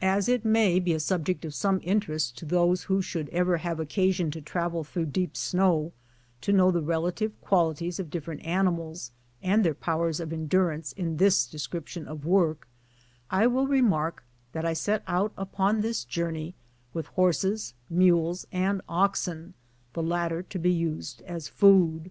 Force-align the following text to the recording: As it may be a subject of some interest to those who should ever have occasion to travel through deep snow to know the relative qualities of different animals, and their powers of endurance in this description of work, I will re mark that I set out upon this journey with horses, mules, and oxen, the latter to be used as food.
As 0.00 0.26
it 0.26 0.42
may 0.42 0.78
be 0.80 0.94
a 0.94 0.98
subject 1.00 1.44
of 1.44 1.52
some 1.52 1.80
interest 1.84 2.38
to 2.38 2.46
those 2.46 2.84
who 2.84 3.02
should 3.02 3.28
ever 3.28 3.58
have 3.58 3.78
occasion 3.78 4.30
to 4.30 4.40
travel 4.40 4.84
through 4.84 5.04
deep 5.12 5.36
snow 5.36 5.92
to 6.40 6.50
know 6.50 6.70
the 6.70 6.80
relative 6.80 7.38
qualities 7.42 8.00
of 8.00 8.08
different 8.08 8.42
animals, 8.42 9.10
and 9.42 9.62
their 9.62 9.74
powers 9.74 10.18
of 10.18 10.32
endurance 10.32 10.92
in 10.94 11.18
this 11.18 11.44
description 11.46 12.08
of 12.08 12.24
work, 12.24 12.68
I 13.30 13.46
will 13.48 13.66
re 13.66 13.82
mark 13.82 14.24
that 14.52 14.64
I 14.64 14.72
set 14.72 15.02
out 15.06 15.34
upon 15.36 15.82
this 15.82 16.04
journey 16.04 16.54
with 16.94 17.08
horses, 17.08 17.74
mules, 17.90 18.46
and 18.50 18.80
oxen, 18.88 19.52
the 19.92 20.02
latter 20.02 20.42
to 20.42 20.58
be 20.58 20.72
used 20.72 21.20
as 21.26 21.48
food. 21.48 22.10